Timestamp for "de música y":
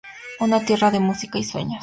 0.89-1.43